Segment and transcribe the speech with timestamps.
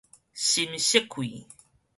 [0.33, 1.45] 心適氣